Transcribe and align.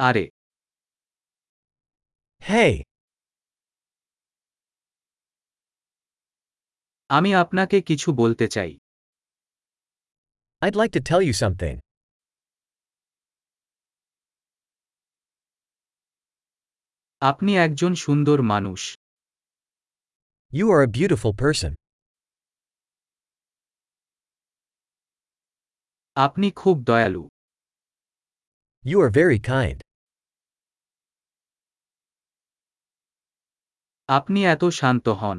আরে 0.00 0.24
Hey, 2.42 2.72
আমি 7.10 7.30
আপনাকে 7.42 7.76
কিছু 7.88 8.08
বলতে 8.22 8.46
চাই 8.54 8.72
I'd 10.62 10.76
like 10.82 10.92
to 10.96 11.02
tell 11.10 11.22
you 11.28 11.34
something. 11.44 11.76
আপনি 17.22 17.52
একজন 17.66 17.92
সুন্দর 18.04 18.38
মানুষ 18.52 18.80
You 20.52 20.66
are 20.74 20.82
a 20.88 20.90
beautiful 20.98 21.32
person. 21.44 21.72
আপনি 26.16 26.48
খুব 26.60 26.76
দয়ালু 26.88 27.22
You 28.84 28.96
are 29.04 29.12
very 29.22 29.40
kind. 29.54 29.78
আপনি 34.08 34.40
এত 34.54 34.62
শান্ত 34.80 35.06
হন 35.20 35.38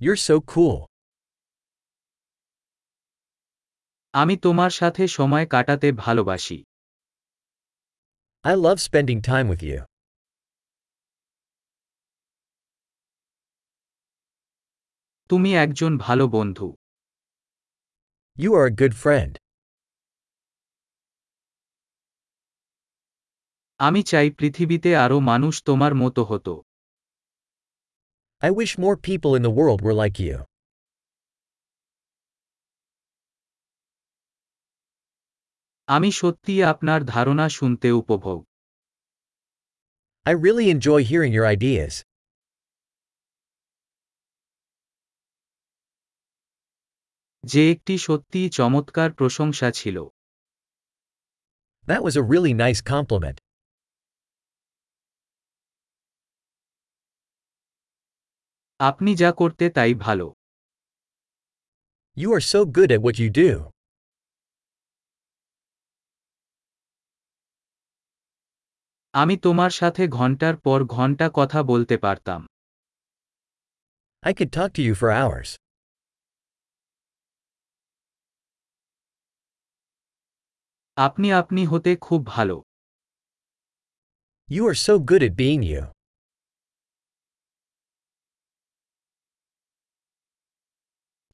You're 0.00 0.22
so 0.28 0.36
cool. 0.52 0.78
আমি 4.14 4.34
তোমার 4.36 4.72
সাথে 4.80 5.02
সময় 5.08 5.46
কাটাতে 5.50 5.88
ভালোবাসি 6.04 6.58
I 8.44 8.54
love 8.64 8.80
spending 8.88 9.20
time 9.22 9.46
with 9.52 9.62
you. 9.70 9.78
তুমি 15.30 15.50
একজন 15.64 15.92
ভালো 15.98 16.24
বন্ধু 16.28 16.68
You 18.36 18.50
are 18.58 18.66
a 18.72 18.74
good 18.82 18.94
friend. 19.04 19.32
আমি 23.80 24.00
চাই 24.02 24.28
পৃথিবীতে 24.38 24.90
আরও 25.04 25.18
মানুষ 25.32 25.54
তোমার 25.68 25.92
মতো 25.94 26.22
হতো 26.24 26.54
I 28.41 28.49
wish 28.51 28.71
more 28.77 28.97
people 29.09 29.31
in 29.37 29.43
the 29.47 29.55
world 29.59 29.79
were 29.81 29.97
like 30.03 30.17
you. 30.19 30.35
আমি 35.87 36.09
সত্যিই 36.11 36.63
আপনার 36.63 36.99
ধারণা 37.03 37.45
শুনতে 37.49 37.87
উপভোগ 37.91 38.39
I 40.25 40.31
really 40.45 40.67
enjoy 40.75 40.99
hearing 41.11 41.33
your 41.37 41.47
ideas. 41.57 41.93
যে 47.43 47.71
একটি 47.71 47.97
সত্যিই 47.97 48.49
চমৎকার 48.49 49.09
প্রশংসা 49.13 49.71
ছিল 49.71 49.97
That 51.89 52.01
was 52.03 52.15
a 52.21 52.23
really 52.33 52.53
nice 52.65 52.81
compliment. 52.93 53.37
আপনি 58.80 59.10
যা 59.22 59.30
করতে 59.40 59.64
তাই 59.76 59.92
ভালো 60.04 60.26
You 62.16 62.28
are 62.36 62.44
so 62.52 62.60
good 62.76 62.90
at 62.92 63.00
what 63.06 63.16
you 63.22 63.30
do. 63.42 63.50
আমি 69.14 69.34
তোমার 69.36 69.72
সাথে 69.80 70.02
ঘণ্টার 70.18 70.54
পর 70.56 70.78
ঘণ্টা 70.96 71.26
কথা 71.38 71.60
বলতে 71.70 71.96
পারতাম 72.04 72.40
I 74.22 74.32
could 74.38 74.50
talk 74.58 74.70
to 74.76 74.82
you 74.88 74.94
for 75.00 75.10
hours. 75.20 75.48
আপনি 80.96 81.28
আপনি 81.40 81.62
হতে 81.72 81.90
খুব 82.06 82.20
ভালো 82.34 82.56
You 84.48 84.62
are 84.70 84.78
so 84.86 84.94
good 85.10 85.22
at 85.28 85.34
being 85.42 85.62
you. 85.72 85.93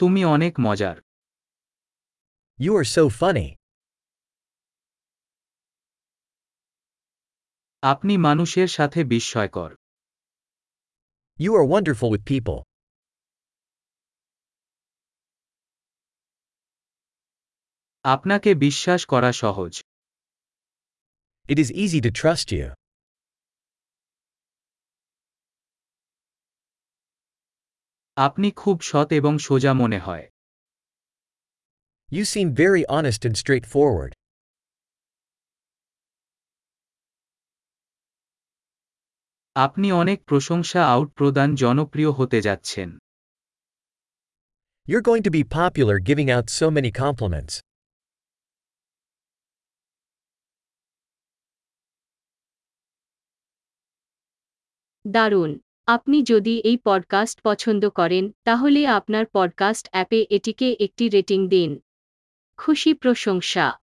তুমি 0.00 0.22
অনেক 0.24 0.54
মজার 0.60 0.96
You 2.58 2.72
are 2.76 2.88
so 2.96 3.04
funny. 3.20 3.48
আপনি 7.82 8.14
মানুষের 8.18 8.68
সাথে 8.68 9.00
বিস্ময়কর 9.04 9.70
You 11.38 11.50
are 11.54 11.66
wonderful 11.74 12.08
with 12.14 12.24
people. 12.32 12.58
আপনাকে 18.04 18.50
বিশ্বাস 18.66 19.00
করা 19.06 19.30
সহজ 19.42 19.72
It 21.48 21.58
is 21.58 21.68
easy 21.82 22.00
to 22.06 22.10
trust 22.20 22.48
you. 22.58 22.79
আপনি 28.16 28.48
খুব 28.56 28.76
সৎ 28.80 29.08
এবং 29.12 29.32
সোজা 29.38 29.72
মনে 29.74 29.98
হয় 29.98 30.26
You 32.10 32.24
seem 32.24 32.48
very 32.54 32.82
honest 32.86 33.20
and 33.24 33.34
straightforward. 33.42 34.12
আপনি 39.56 39.88
অনেক 39.92 40.18
প্রশংসা 40.24 40.80
আউট 40.94 41.08
প্রদান 41.14 41.48
জনপ্রিয় 41.54 42.10
হতে 42.18 42.38
যাচ্ছেন 42.46 42.88
You're 44.88 45.06
going 45.10 45.24
to 45.28 45.32
be 45.38 45.42
popular 45.60 45.96
giving 46.00 46.28
out 46.36 46.46
so 46.50 46.66
many 46.76 46.90
compliments. 47.04 47.54
দারুণ 55.04 55.50
আপনি 55.90 56.22
যদি 56.22 56.58
এই 56.58 56.76
পডকাস্ট 56.76 57.40
পছন্দ 57.42 57.88
করেন, 57.90 58.32
তাহলে 58.44 58.86
আপনার 58.86 59.24
পডকাস্ট 59.32 59.88
অ্যাপে 59.92 60.26
এটিকে 60.30 60.76
একটি 60.80 61.08
রেটিং 61.08 61.48
দিন। 61.48 61.80
খুশি 62.56 62.94
প্রশংসা। 62.94 63.78